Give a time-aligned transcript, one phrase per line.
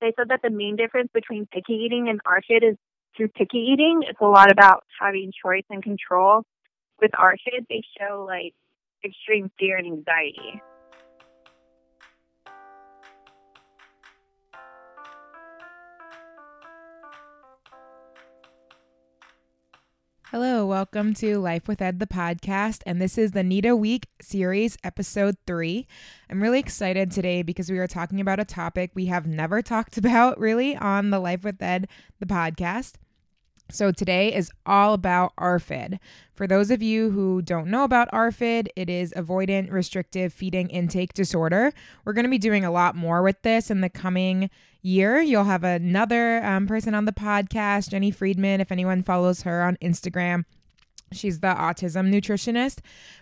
[0.00, 2.76] they said that the main difference between picky eating and ARFID is
[3.16, 6.42] through picky eating, it's a lot about having choice and control.
[7.00, 8.54] With ARFID, they show like
[9.04, 10.60] extreme fear and anxiety.
[20.32, 24.76] Hello, welcome to Life with Ed, the podcast, and this is the NEDA Week series,
[24.82, 25.86] episode three.
[26.28, 29.96] I'm really excited today because we are talking about a topic we have never talked
[29.96, 31.86] about really on the Life with Ed,
[32.18, 32.94] the podcast.
[33.70, 35.98] So today is all about ARFID.
[36.34, 41.14] For those of you who don't know about ARFID, it is avoidant restrictive feeding intake
[41.14, 41.72] disorder.
[42.04, 44.50] We're going to be doing a lot more with this in the coming
[44.82, 45.20] year.
[45.20, 49.76] You'll have another um, person on the podcast, Jenny Friedman, if anyone follows her on
[49.82, 50.44] Instagram.
[51.12, 52.78] She's the autism nutritionist,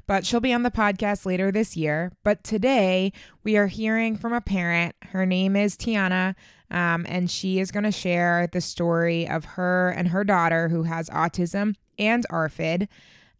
[0.06, 2.12] but she'll be on the podcast later this year.
[2.22, 3.12] But today
[3.42, 4.94] we are hearing from a parent.
[5.10, 6.34] Her name is Tiana,
[6.70, 10.84] um, and she is going to share the story of her and her daughter who
[10.84, 12.88] has autism and ARFID.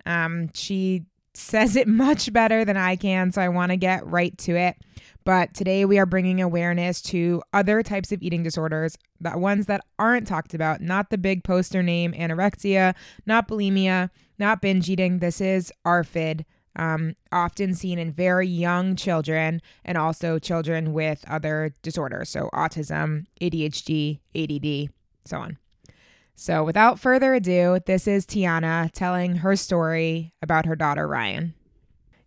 [0.04, 4.36] Um, she says it much better than I can, so I want to get right
[4.38, 4.76] to it.
[5.24, 9.84] But today we are bringing awareness to other types of eating disorders, the ones that
[9.98, 12.94] aren't talked about, not the big poster name anorexia,
[13.24, 15.20] not bulimia, not binge eating.
[15.20, 16.44] This is ARFID,
[16.76, 23.24] um, often seen in very young children and also children with other disorders, so autism,
[23.40, 24.92] ADHD, ADD,
[25.24, 25.58] so on.
[26.36, 31.54] So, without further ado, this is Tiana telling her story about her daughter, Ryan.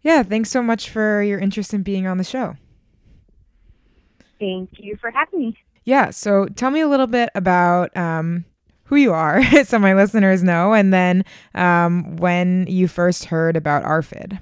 [0.02, 2.56] Yeah, thanks so much for your interest in being on the show.
[4.40, 5.58] Thank you for having me.
[5.84, 8.46] Yeah, so tell me a little bit about um,
[8.86, 11.24] who you are so my listeners know, and then
[11.56, 14.40] um, when you first heard about ARFID.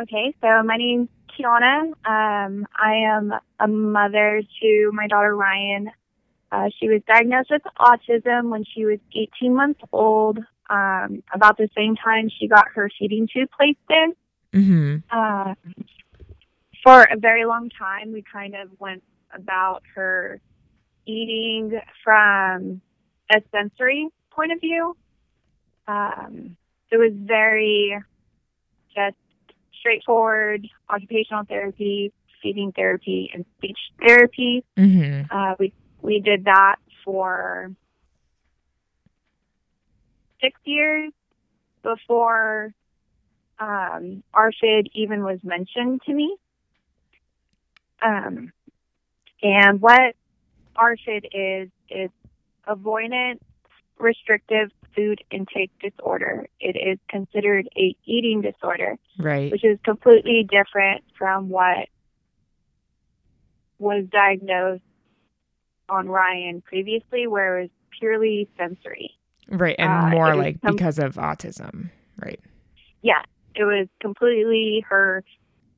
[0.00, 1.88] Okay, so my name's Tiana.
[2.06, 5.90] Um, I am a mother to my daughter Ryan.
[6.50, 10.38] Uh, she was diagnosed with autism when she was 18 months old.
[10.70, 14.12] Um, about the same time she got her feeding tube placed in.
[14.52, 14.96] Mm-hmm.
[15.10, 15.54] Uh,
[16.82, 19.02] for a very long time, we kind of went
[19.34, 20.40] about her
[21.06, 22.80] eating from
[23.30, 24.96] a sensory point of view.
[25.86, 26.56] Um,
[26.90, 27.98] it was very
[28.94, 29.16] just
[29.80, 32.12] straightforward occupational therapy,
[32.42, 34.64] feeding therapy, and speech therapy.
[34.76, 35.34] Mm-hmm.
[35.34, 35.72] Uh, we
[36.02, 37.72] we did that for
[40.40, 41.12] six years
[41.82, 42.72] before
[43.58, 46.36] um, ARFID even was mentioned to me.
[48.02, 48.52] Um,
[49.42, 50.14] and what
[50.76, 52.10] ARFID is, is
[52.68, 53.38] avoidant
[53.98, 56.46] restrictive food intake disorder.
[56.60, 59.50] It is considered a eating disorder, Right.
[59.50, 61.88] which is completely different from what
[63.78, 64.82] was diagnosed
[65.88, 69.12] on Ryan previously, where it was purely sensory.
[69.48, 69.76] Right.
[69.78, 71.90] And uh, more like com- because of autism.
[72.22, 72.40] Right.
[73.02, 73.22] Yeah,
[73.54, 75.24] it was completely her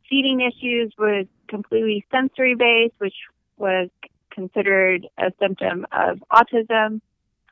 [0.08, 3.14] feeding issues was completely sensory based, which
[3.60, 3.90] was
[4.30, 7.00] considered a symptom of autism.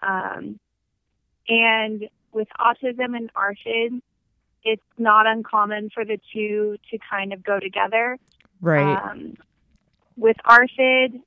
[0.02, 0.58] Um,
[1.48, 4.00] and with autism and ARFID,
[4.64, 8.18] it's not uncommon for the two to kind of go together.
[8.60, 8.96] Right.
[8.96, 9.34] Um,
[10.16, 11.20] with ARFID,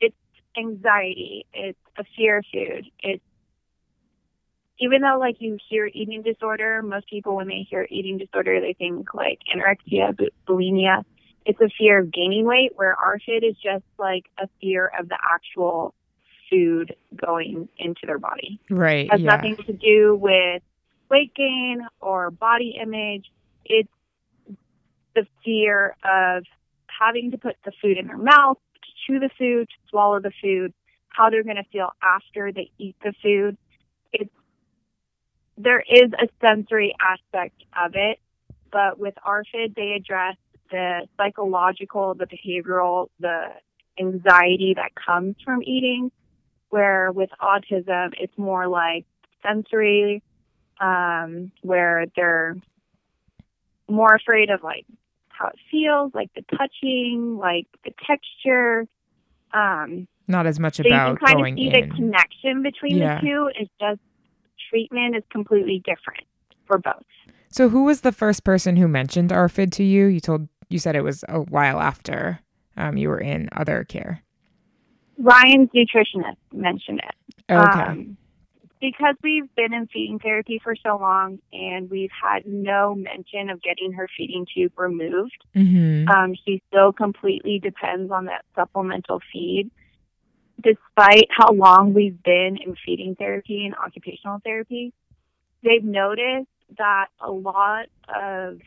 [0.00, 0.16] it's
[0.56, 2.86] anxiety, it's a fear of food.
[3.00, 3.22] It's
[4.80, 8.72] even though like you hear eating disorder, most people when they hear eating disorder, they
[8.72, 11.04] think like anorexia, bu- bulimia.
[11.46, 15.18] It's a fear of gaining weight, where ARFID is just like a fear of the
[15.22, 15.94] actual
[16.50, 19.06] food going into their body right.
[19.06, 19.36] It has yeah.
[19.36, 20.62] nothing to do with
[21.08, 23.30] weight gain or body image.
[23.64, 23.88] It's
[25.14, 26.44] the fear of
[26.86, 30.32] having to put the food in their mouth, to chew the food, to swallow the
[30.42, 30.72] food,
[31.08, 33.56] how they're going to feel after they eat the food.
[34.12, 34.30] It's
[35.56, 38.18] there is a sensory aspect of it,
[38.72, 40.36] but with ARFID, they address
[40.70, 43.46] the psychological, the behavioral, the
[43.98, 46.10] anxiety that comes from eating.
[46.70, 49.04] Where with autism, it's more like
[49.42, 50.22] sensory,
[50.80, 52.56] um, where they're
[53.88, 54.86] more afraid of like
[55.30, 58.86] how it feels, like the touching, like the texture.
[59.52, 61.88] Um, Not as much so you can kind going of see in.
[61.88, 63.16] the connection between Yeah.
[63.16, 63.50] the two.
[63.58, 64.00] It's just
[64.70, 66.22] treatment is completely different
[66.66, 67.02] for both.
[67.48, 70.06] So who was the first person who mentioned ARFID to you?
[70.06, 72.40] You told you said it was a while after
[72.76, 74.22] um, you were in other care.
[75.18, 77.52] Ryan's nutritionist mentioned it.
[77.52, 77.80] Okay.
[77.80, 78.16] Um,
[78.80, 83.60] because we've been in feeding therapy for so long and we've had no mention of
[83.60, 86.08] getting her feeding tube removed, Mm-hmm.
[86.08, 89.70] um, she still completely depends on that supplemental feed.
[90.62, 94.94] Despite how long we've been in feeding therapy and occupational therapy,
[95.62, 98.60] they've noticed that a lot of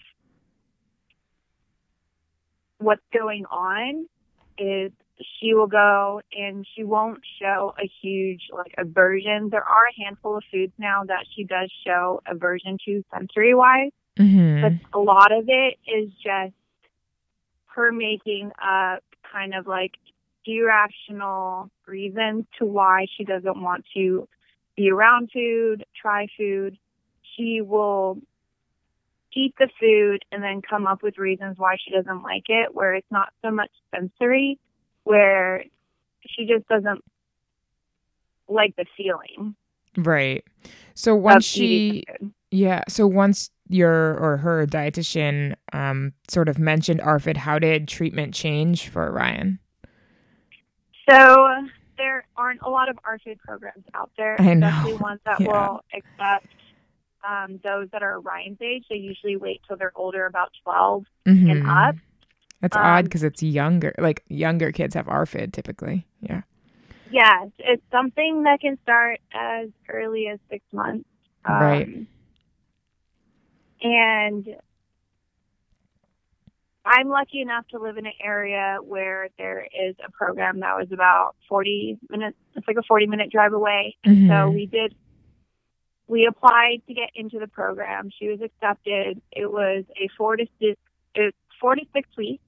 [2.83, 4.07] what's going on
[4.57, 4.91] is
[5.39, 9.50] she will go and she won't show a huge like aversion.
[9.50, 13.91] There are a handful of foods now that she does show aversion to sensory wise,
[14.18, 14.62] Mm-hmm.
[14.62, 16.53] but a lot of it is just
[17.65, 19.94] her making up kind of like
[20.45, 24.27] irrational reasons to why she doesn't want to
[24.75, 26.77] be around food, try food.
[27.36, 28.19] She will
[29.35, 32.94] eat the food and then come up with reasons why she doesn't like it, where
[32.94, 34.59] it's not so much sensory,
[35.03, 35.63] where
[36.25, 37.03] she just doesn't
[38.47, 39.56] like the feeling
[39.97, 40.44] Right.
[40.95, 42.03] So once she.
[42.51, 42.83] Yeah.
[42.88, 48.89] So once your or her dietitian um, sort of mentioned ARFID, how did treatment change
[48.89, 49.59] for Ryan?
[51.09, 51.45] So
[51.97, 54.68] there aren't a lot of ARFID programs out there, I know.
[54.68, 55.47] especially ones that Yeah.
[55.47, 56.47] will accept
[57.27, 58.85] um, those that are Ryan's age.
[58.89, 61.89] They usually wait till they're older, about 12 and Mhm.
[61.89, 61.95] up.
[62.61, 63.93] That's odd Um, because it's younger.
[63.97, 66.05] Like younger kids have ARFID typically.
[66.21, 66.41] Yeah.
[67.09, 71.07] Yes, it's something that can start as early as six months.
[71.47, 71.87] Right.
[71.87, 72.07] Um,
[73.85, 74.55] And
[76.85, 80.91] I'm lucky enough to live in an area where there is a program that was
[80.91, 83.95] about 40 minutes, it's like a 40 minute drive away.
[84.05, 84.95] And so we did,
[86.07, 88.09] we applied to get into the program.
[88.17, 89.21] She was accepted.
[89.31, 90.79] It was a four to six,
[91.15, 92.44] it's four to six weeks,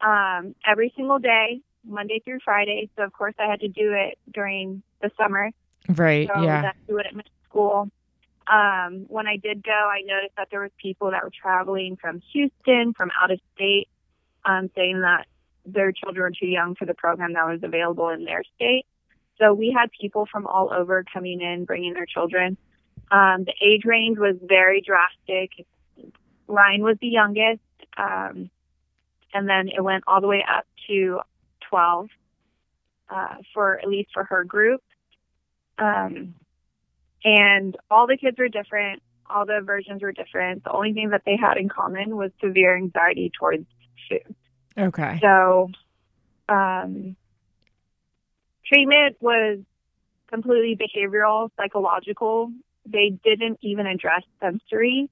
[0.00, 2.90] um, every single day, Monday through Friday.
[2.96, 5.50] So of course I had to do it during the summer.
[5.88, 6.28] Right.
[6.32, 6.62] So yeah.
[6.62, 7.90] that's what it to school.
[8.46, 12.22] Um, when I did go, I noticed that there was people that were traveling from
[12.32, 13.88] Houston, from out of state,
[14.44, 15.26] um, saying that
[15.64, 18.86] their children were too young for the program that was available in their state.
[19.38, 22.56] So we had people from all over coming in, bringing their children.
[23.10, 25.66] Um, the age range was very drastic.
[26.48, 27.60] Ryan was the youngest,
[27.96, 28.50] um,
[29.34, 31.20] and then it went all the way up to
[31.68, 32.08] 12
[33.08, 34.82] uh, for at least for her group.
[35.78, 36.34] Um,
[37.24, 39.02] and all the kids were different.
[39.28, 40.64] All the versions were different.
[40.64, 43.66] The only thing that they had in common was severe anxiety towards
[44.08, 44.34] food.
[44.78, 45.18] Okay.
[45.20, 45.70] So,
[46.48, 47.16] um,
[48.68, 49.58] treatment was
[50.28, 52.50] completely behavioral, psychological.
[52.84, 55.08] They didn't even address sensory.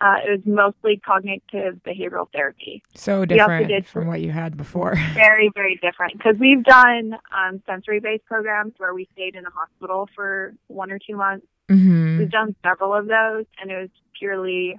[0.00, 2.82] Uh, it was mostly cognitive behavioral therapy.
[2.94, 4.94] So different from what you had before.
[5.14, 9.50] Very, very different because we've done um, sensory based programs where we stayed in a
[9.50, 11.46] hospital for one or two months.
[11.68, 14.78] hmm We've done several of those, and it was purely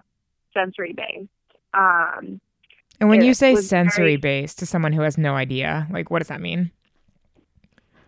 [0.53, 1.29] sensory based.
[1.73, 2.41] Um,
[2.99, 6.11] And when you say was very- sensory based to someone who has no idea, like
[6.11, 6.71] what does that mean?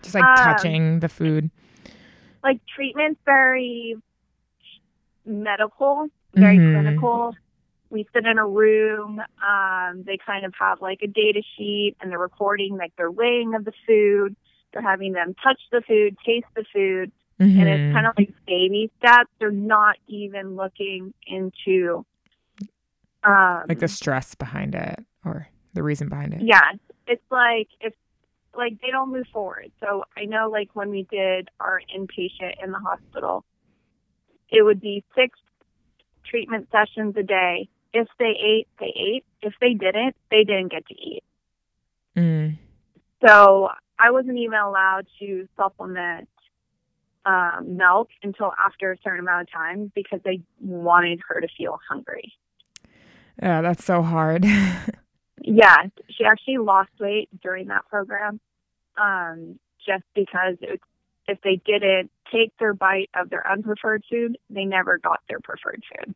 [0.07, 1.51] Just like Um, touching the food.
[2.41, 3.97] like treatment's very
[5.25, 6.73] medical, very Mhm.
[6.73, 7.35] clinical.
[7.89, 9.21] We sit in a room.
[9.45, 13.53] Um, they kind of have like a data sheet, and they're recording like their weighing
[13.53, 14.37] of the food.
[14.71, 17.67] They're having them touch the food, taste the food, and Mhm.
[17.67, 19.29] it's kind of like baby steps.
[19.39, 22.05] They're not even looking into
[23.25, 26.41] um, like the stress behind it or the reason behind it.
[26.43, 26.71] Yeah,
[27.07, 27.93] it's like if
[28.57, 29.71] like they don't move forward.
[29.79, 33.45] So I know like when we did our inpatient in the hospital,
[34.49, 35.37] it would be six
[36.25, 37.69] treatment sessions a day.
[37.93, 39.25] If they ate, they ate.
[39.41, 41.23] If they didn't, they didn't get to eat.
[42.15, 42.57] Mm.
[43.25, 46.27] So I wasn't even allowed to supplement
[47.25, 51.79] um, milk until after a certain amount of time because they wanted her to feel
[51.89, 52.33] hungry.
[53.41, 54.45] Yeah, that's so hard.
[55.41, 55.77] Yeah,
[56.09, 58.39] she actually lost weight during that program,
[58.97, 60.79] um, just because it,
[61.27, 65.83] if they didn't take their bite of their unpreferred food, they never got their preferred
[65.89, 66.15] food.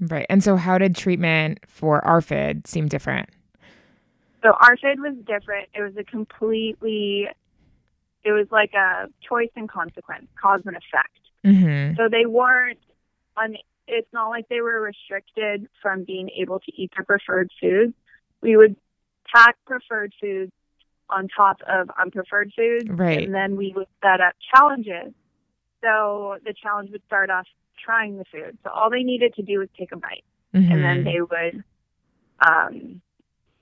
[0.00, 0.26] right.
[0.28, 3.28] And so how did treatment for ARFID seem different?
[4.42, 5.68] So ARFID was different.
[5.74, 7.28] It was a completely,
[8.24, 11.18] it was like a choice and consequence, cause and effect.
[11.44, 12.78] hmm So they weren't
[13.36, 13.56] on.
[13.88, 17.94] It's not like they were restricted from being able to eat their preferred foods.
[18.40, 18.76] We would
[19.34, 20.52] tack preferred foods
[21.12, 23.24] on top of unpreferred foods, Right.
[23.24, 25.12] and then we would set up challenges.
[25.82, 27.46] So the challenge would start off
[27.84, 28.56] trying the food.
[28.64, 31.04] So all they needed to do was take a bite, and then Mhm.
[31.04, 31.64] they would,
[32.46, 33.00] um,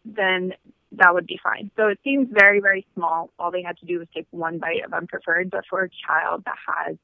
[0.04, 0.54] then
[0.92, 1.70] that would be fine.
[1.76, 3.30] So it seems very, very small.
[3.38, 5.48] All they had to do was take one bite of unpreferred.
[5.50, 6.96] But for a child that has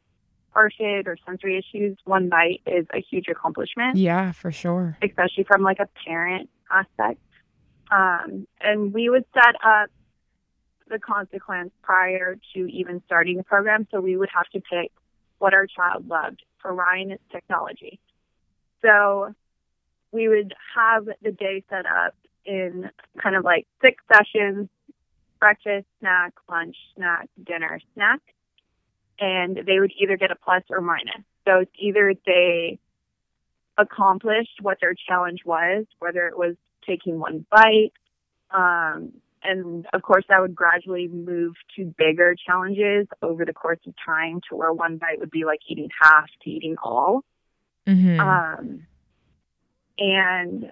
[0.55, 3.97] ARFID or sensory issues, one bite is a huge accomplishment.
[3.97, 4.99] Yeah, for sure.
[5.03, 7.21] Especially from like a parent aspect.
[7.91, 9.91] Um, and we would set up
[10.89, 13.87] the consequence prior to even starting the program.
[13.91, 14.93] So we would have to pick
[15.39, 16.43] what our child loved.
[16.59, 18.01] For Ryan, it's technology.
[18.83, 19.35] So
[20.13, 22.15] we would have the day set up
[22.45, 22.91] in
[23.23, 24.69] kind of like six sessions
[25.39, 28.21] breakfast, snack, lunch, snack, dinner, snack.
[29.19, 31.23] And they would either get a plus or minus.
[31.47, 32.79] So it's either they
[33.79, 37.93] accomplished what their challenge was, whether it was taking one bite,
[38.51, 39.13] um,
[39.43, 44.41] and of course that would gradually move to bigger challenges over the course of time
[44.49, 47.25] to where one bite would be like eating half to eating all.
[47.87, 48.21] Mm-hmm.
[48.21, 48.87] Um,
[49.99, 50.71] and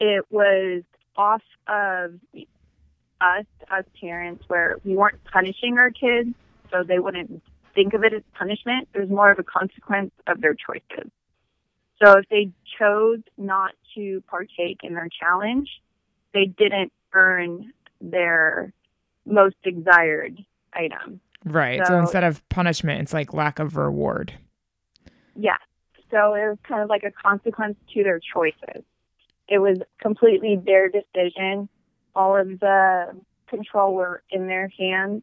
[0.00, 0.82] it was
[1.16, 2.14] off of
[3.20, 6.34] us as parents where we weren't punishing our kids,
[6.70, 7.42] so they wouldn't
[7.74, 8.88] think of it as punishment.
[8.94, 11.10] It was more of a consequence of their choices.
[12.02, 15.68] So if they chose not to partake in their challenge,
[16.34, 18.72] they didn't earn their
[19.26, 20.38] most desired
[20.72, 21.20] item.
[21.44, 21.80] Right.
[21.86, 24.32] So, so instead of punishment, it's like lack of reward.
[25.36, 25.58] Yeah.
[26.10, 28.84] So it was kind of like a consequence to their choices.
[29.48, 31.68] It was completely their decision.
[32.14, 33.16] All of the
[33.48, 35.22] control were in their hands.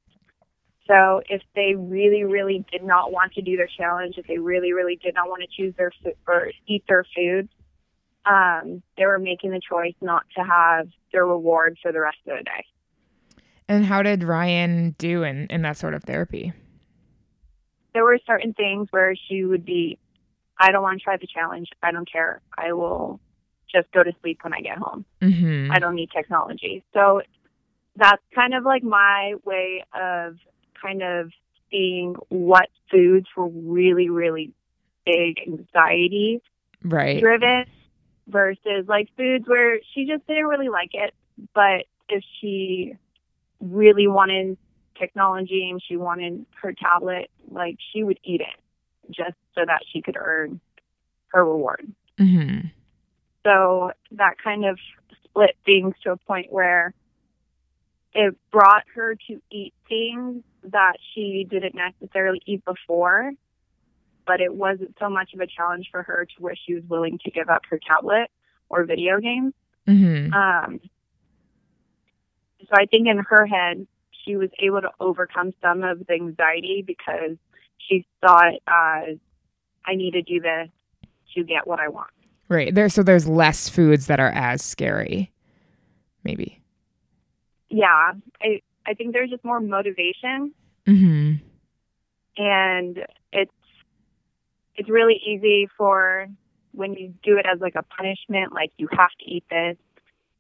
[0.87, 4.73] So if they really, really did not want to do their challenge, if they really,
[4.73, 7.47] really did not want to choose their food or eat their food,
[8.29, 12.37] um, they were making the choice not to have their reward for the rest of
[12.37, 12.65] the day.
[13.67, 16.53] And how did Ryan do in, in that sort of therapy?
[17.93, 19.97] There were certain things where she would be,
[20.59, 21.69] I don't want to try the challenge.
[21.81, 22.41] I don't care.
[22.55, 23.19] I will
[23.73, 25.05] just go to sleep when I get home.
[25.21, 25.71] Mm-hmm.
[25.71, 26.83] I don't need technology.
[26.93, 27.21] So
[27.95, 30.37] that's kind of like my way of
[30.79, 31.31] kind of
[31.71, 34.51] seeing what foods were really, really
[35.05, 36.41] big anxiety
[36.83, 37.19] right.
[37.19, 37.65] driven
[38.29, 41.13] versus like foods where she just didn't really like it.
[41.53, 42.93] But if she
[43.59, 44.57] really wanted
[44.97, 48.59] technology and she wanted her tablet, like she would eat it
[49.11, 50.59] just so that she could earn
[51.29, 51.91] her reward.
[52.19, 52.67] Mm-hmm.
[53.43, 54.77] So that kind of
[55.23, 56.93] split things to a point where
[58.13, 63.31] it brought her to eat things that she didn't necessarily eat before
[64.29, 67.17] but it wasn't so much of a challenge for her to where she was willing
[67.25, 68.29] to give up her tablet
[68.69, 69.55] or video games.
[69.87, 70.31] Mm-hmm.
[70.31, 70.79] Um,
[72.59, 73.87] so I think in her head,
[74.23, 77.37] she was able to overcome some of the anxiety because
[77.79, 79.17] she it as,
[79.83, 80.69] I need to do this
[81.33, 82.11] to get what I want.
[82.49, 82.73] Right.
[82.75, 85.31] There so there's less foods that are as scary.
[86.23, 86.61] Maybe.
[87.69, 88.11] Yeah.
[88.43, 90.53] I I think there's just more motivation.
[90.85, 91.33] hmm
[92.37, 92.99] And
[93.33, 93.51] it's
[94.79, 96.27] it's really easy for
[96.71, 99.75] when you do it as like a punishment, like you have to eat this,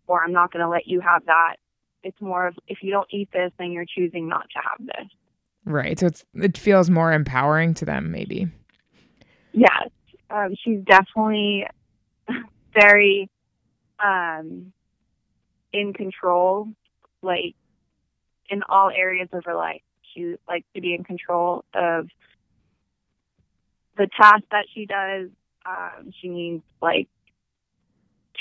[0.07, 1.57] or I'm not going to let you have that.
[2.03, 5.11] It's more of if you don't eat this, then you're choosing not to have this.
[5.65, 5.99] Right.
[5.99, 8.47] So it's it feels more empowering to them, maybe.
[9.51, 9.89] Yes,
[10.29, 11.65] um, she's definitely
[12.73, 13.29] very
[14.01, 14.71] um,
[15.73, 16.69] in control,
[17.21, 17.55] like
[18.49, 19.81] in all areas of her life.
[20.13, 22.07] She likes to be in control of
[23.99, 25.29] the task that she does.
[25.65, 27.09] Um, she needs like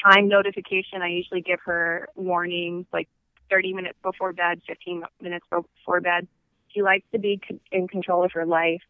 [0.02, 1.02] time notification.
[1.02, 3.08] I usually give her warnings like
[3.50, 6.28] 30 minutes before bed, 15 minutes before bed.
[6.68, 7.40] She likes to be
[7.72, 8.82] in control of her life.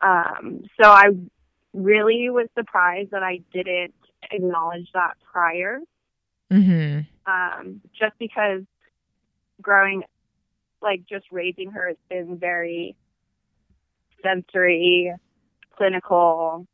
[0.00, 1.08] Um, so I
[1.74, 3.94] really was surprised that I didn't
[4.32, 5.80] acknowledge that prior.
[6.50, 7.00] Mm-hmm.
[7.30, 8.62] Um, just because
[9.60, 10.02] growing,
[10.80, 12.96] like just raising her has been very
[14.22, 15.12] sensory
[15.80, 16.66] clinical,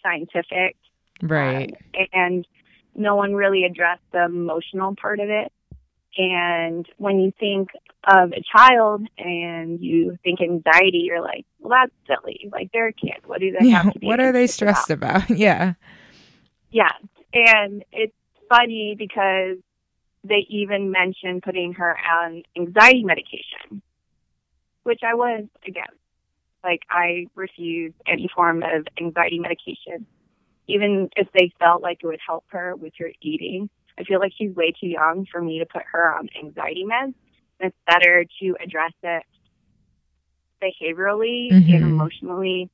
[0.00, 0.76] scientific.
[1.20, 1.74] Right.
[1.98, 2.46] Um, and
[2.94, 5.52] no one really addressed the emotional part of it.
[6.16, 7.70] And when you think
[8.04, 12.48] of a child and you think anxiety, you're like, well, that's silly.
[12.52, 13.22] Like they're a kid.
[13.26, 14.06] What do they yeah, have to be?
[14.06, 15.24] What are they stressed about?
[15.28, 15.30] about?
[15.38, 15.74] yeah.
[16.70, 16.92] Yeah.
[17.34, 18.14] And it's
[18.48, 19.58] funny because
[20.24, 23.82] they even mentioned putting her on anxiety medication,
[24.84, 25.92] which I was against.
[26.64, 30.06] Like I refuse any form of anxiety medication,
[30.66, 33.70] even if they felt like it would help her with her eating.
[33.98, 37.14] I feel like she's way too young for me to put her on anxiety meds.
[37.60, 39.24] It's better to address it
[40.62, 41.74] behaviorally mm-hmm.
[41.74, 42.70] and emotionally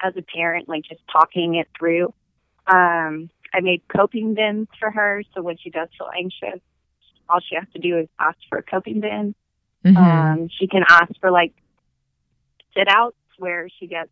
[0.00, 2.12] as a parent, like just talking it through.
[2.66, 6.60] Um, I made coping bins for her, so when she does feel anxious,
[7.28, 9.34] all she has to do is ask for a coping bin.
[9.84, 9.96] Mhm.
[9.96, 11.54] Um, she can ask for like
[12.76, 14.10] sit outs where she gets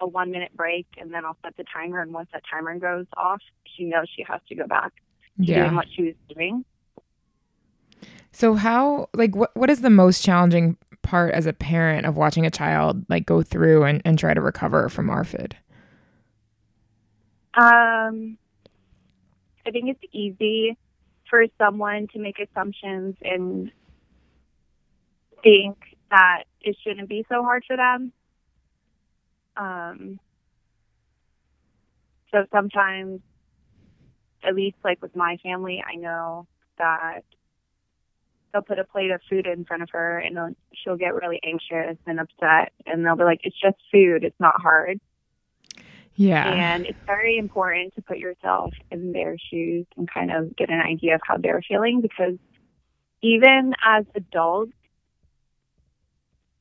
[0.00, 3.06] a one minute break and then I'll set the timer and once that timer goes
[3.16, 3.40] off,
[3.76, 4.92] she knows she has to go back
[5.38, 5.64] to yeah.
[5.64, 6.64] doing what she was doing.
[8.32, 12.46] So how like what what is the most challenging part as a parent of watching
[12.46, 15.52] a child like go through and, and try to recover from ARFID?
[17.54, 18.38] Um,
[19.66, 20.78] I think it's easy
[21.28, 23.70] for someone to make assumptions and
[25.42, 25.76] think
[26.10, 28.12] that it shouldn't be so hard for them.
[29.56, 30.18] Um,
[32.32, 33.20] so sometimes,
[34.42, 36.46] at least like with my family, I know
[36.78, 37.22] that
[38.52, 41.96] they'll put a plate of food in front of her and she'll get really anxious
[42.06, 45.00] and upset and they'll be like, it's just food, it's not hard.
[46.14, 46.52] Yeah.
[46.52, 50.80] And it's very important to put yourself in their shoes and kind of get an
[50.80, 52.34] idea of how they're feeling because
[53.22, 54.72] even as adults,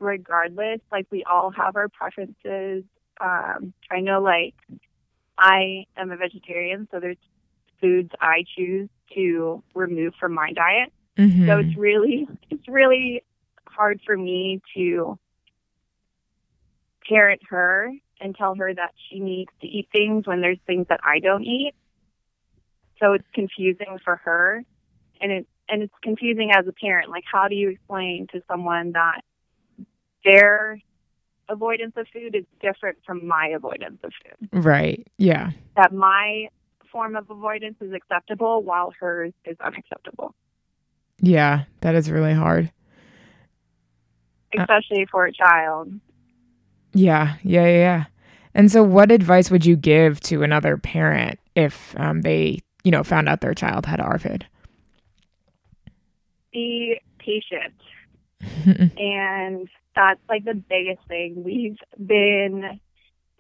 [0.02, 2.84] regardless, like we all have our preferences.
[3.22, 4.56] Um, I know, like,
[5.38, 7.18] I am a vegetarian, so there's
[7.80, 10.92] foods I choose to remove from my diet.
[11.18, 11.48] Mhm.
[11.48, 13.24] So it's really, it's really
[13.68, 15.18] hard for me to
[17.08, 21.00] parent her and tell her that she needs to eat things when there's things that
[21.04, 21.74] I don't eat.
[23.00, 24.64] So it's confusing for her,
[25.20, 27.10] and it and it's confusing as a parent.
[27.10, 29.22] Like, how do you explain to someone that
[30.24, 30.80] their
[31.50, 34.50] avoidance of food is different from my avoidance of food?
[34.64, 35.06] right.
[35.18, 35.52] Yeah.
[35.76, 36.48] That my
[36.92, 40.36] form of avoidance is acceptable while hers is unacceptable,
[41.22, 42.72] Yeah, that is really hard.
[44.58, 45.94] Uh, especially for a child.
[46.94, 48.04] Yeah, yeah, yeah, yeah.
[48.54, 53.04] And so, what advice would you give to another parent if um, they, you know,
[53.04, 54.44] found out their child had ARFID?
[56.52, 57.74] Be patient.
[58.98, 61.44] and that's like the biggest thing.
[61.44, 62.80] We've been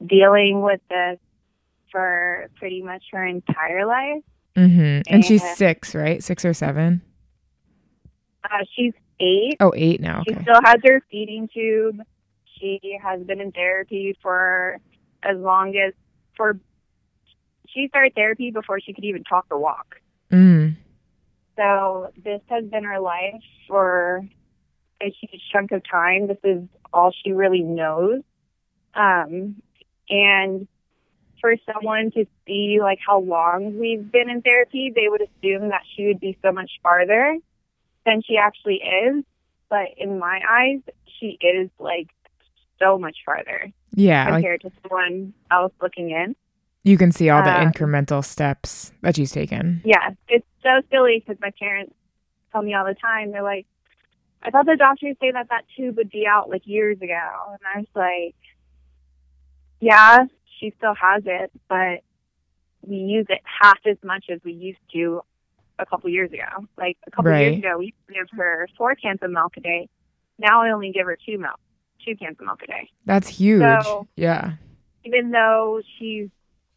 [0.05, 1.19] dealing with this
[1.91, 4.23] for pretty much her entire life.
[4.55, 6.23] hmm And she's six, right?
[6.23, 7.01] Six or seven?
[8.43, 9.57] Uh, she's eight.
[9.59, 10.23] Oh, eight now.
[10.27, 12.01] She still has her feeding tube.
[12.59, 14.77] She has been in therapy for
[15.23, 15.93] as long as
[16.35, 16.59] for.
[17.69, 19.95] She started therapy before she could even talk or walk.
[20.31, 20.75] Mm.
[21.55, 24.27] So this has been her life for
[25.01, 26.27] a huge chunk of time.
[26.27, 28.21] This is all she really knows.
[28.93, 29.61] Um,
[30.09, 30.67] and
[31.39, 35.81] for someone to see like how long we've been in therapy, they would assume that
[35.95, 37.37] she would be so much farther
[38.05, 39.23] than she actually is.
[39.69, 40.81] But in my eyes,
[41.19, 42.07] she is like
[42.79, 46.35] so much farther Yeah, like compared to someone else looking in.
[46.83, 49.81] you can see all the um, incremental steps that she's taken.
[49.85, 51.93] Yeah, it's so silly because my parents
[52.51, 53.31] tell me all the time.
[53.31, 53.65] They're like,
[54.43, 57.59] "I thought the doctors say that that tube would be out like years ago," and
[57.75, 58.35] I was like,
[59.79, 60.25] "Yeah,
[60.59, 62.01] she still has it, but
[62.85, 65.21] we use it half as much as we used to
[65.79, 66.67] a couple years ago.
[66.77, 67.41] Like a couple Right.
[67.51, 69.89] years ago, we used to give her four cans of milk a day.
[70.37, 71.59] Now I only give her two milk,
[72.05, 72.89] two cans of milk a day.
[73.05, 73.61] That's huge.
[73.61, 74.53] So- yeah.
[75.03, 76.29] Even though she's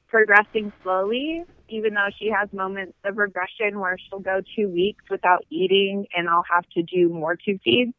[0.09, 1.45] progressing slowly,
[1.75, 6.29] even though she has moments of regression where she'll go two weeks without eating and
[6.29, 7.93] I'll have to do more tube feeds,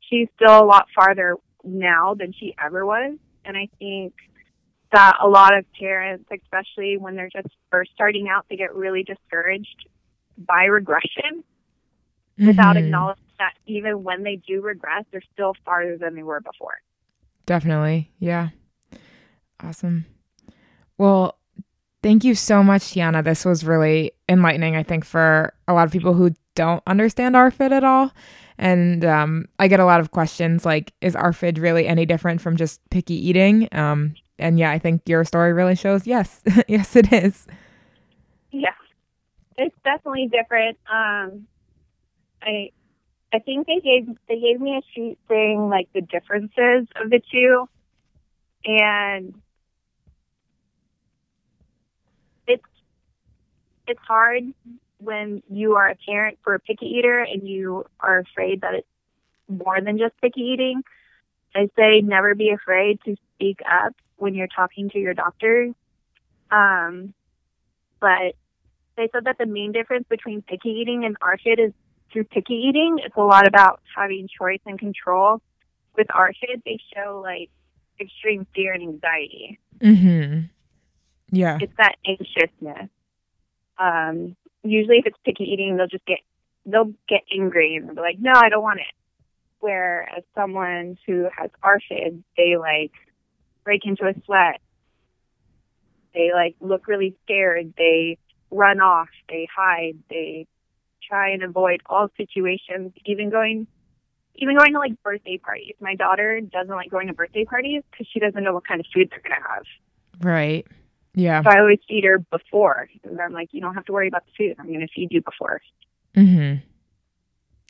[0.00, 3.16] she's still a lot farther now than she ever was.
[3.44, 4.14] And I think
[4.92, 9.04] that a lot of parents, especially when they're just first starting out, they get really
[9.04, 9.88] discouraged
[10.36, 11.44] by regression
[12.38, 12.84] without Mhm.
[12.86, 16.80] acknowledging that even when they do regress, they're still farther than they were before.
[17.46, 18.10] Definitely.
[18.18, 18.50] Yeah.
[19.60, 20.06] Awesome.
[20.98, 21.38] Well,
[22.02, 23.24] thank you so much, Tiana.
[23.24, 27.72] This was really enlightening, I think, for a lot of people who don't understand ARFID
[27.72, 28.12] at all.
[28.58, 32.56] And um, I get a lot of questions like, is ARFID really any different from
[32.56, 33.68] just picky eating?
[33.72, 36.42] Um, and yeah, I think your story really shows yes.
[36.68, 37.46] yes, it is.
[38.50, 38.74] Yeah,
[39.56, 40.78] it's definitely different.
[40.90, 41.46] Um,
[42.42, 42.70] I
[43.32, 47.20] I think they gave they gave me a sheet saying like the differences of the
[47.30, 47.68] two,
[48.64, 49.34] and
[52.46, 52.64] it's
[53.92, 54.42] it's hard
[54.98, 58.88] when you are a parent for a picky eater and you are afraid that it's
[59.48, 60.82] more than just picky eating.
[61.54, 65.74] I say never be afraid to speak up when you're talking to your doctors.
[66.50, 67.12] Um,
[68.00, 68.34] but
[68.96, 71.72] they said that the main difference between picky eating and ARFID is
[72.12, 75.40] through picky eating, it's a lot about having choice and control.
[75.96, 77.50] With ARFID, they show like
[78.00, 79.58] extreme fear and anxiety.
[79.80, 80.40] Mm-hmm.
[81.30, 81.58] Yeah.
[81.60, 82.88] It's that anxiousness.
[83.78, 86.18] Um, usually, if it's picky eating, they'll just get
[86.66, 88.94] they'll get angry and they'll be like, no, I don't want it.
[89.60, 92.92] Whereas someone who has ARFID, they like
[93.64, 94.60] break into a sweat.
[96.14, 97.74] They like look really scared.
[97.76, 98.18] They
[98.50, 99.08] run off.
[99.28, 99.98] They hide.
[100.10, 100.46] They
[101.08, 103.66] try and avoid all situations, even going
[104.36, 105.74] even going to like birthday parties.
[105.80, 108.86] My daughter doesn't like going to birthday parties because she doesn't know what kind of
[108.92, 109.64] food they're going to have.
[110.20, 110.66] Right.
[111.14, 111.42] Yeah.
[111.42, 112.88] So I always feed her before.
[113.04, 114.56] And I'm like, you don't have to worry about the food.
[114.58, 115.60] I'm going to feed you before.
[116.16, 116.64] Mm-hmm.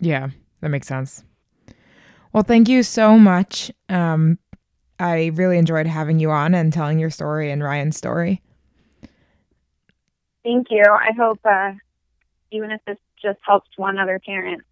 [0.01, 1.25] Yeah, that makes sense.
[2.33, 3.71] Well, thank you so much.
[3.89, 4.39] Um
[4.99, 8.41] I really enjoyed having you on and telling your story and Ryan's story.
[10.45, 10.85] Thank you.
[10.89, 11.73] I hope uh,
[12.53, 14.63] even if this just helps one other parent,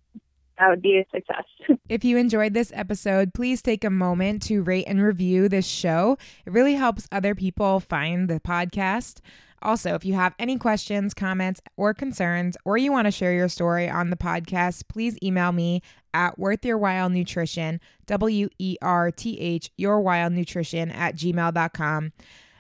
[0.61, 1.44] that would be a success.
[1.88, 6.16] If you enjoyed this episode, please take a moment to rate and review this show.
[6.46, 9.18] It really helps other people find the podcast.
[9.62, 13.49] Also, if you have any questions, comments, or concerns, or you want to share your
[13.49, 15.83] story on the podcast, please email me
[16.14, 22.12] at worth your while nutrition, W E R T H, your while nutrition at gmail.com.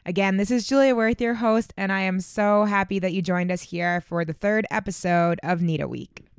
[0.04, 3.52] Again, this is Julia Werth, your host, and I am so happy that you joined
[3.52, 6.29] us here for the third episode of NEDA Week.